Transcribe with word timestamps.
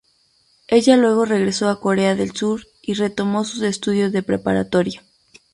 Ella 0.67 0.97
luego 0.97 1.25
regresó 1.25 1.69
a 1.69 1.79
Corea 1.79 2.15
del 2.15 2.31
Sur 2.31 2.63
y 2.81 2.95
retomó 2.95 3.45
sus 3.45 3.61
estudios 3.61 4.11
de 4.11 4.23
preparatoria. 4.23 5.03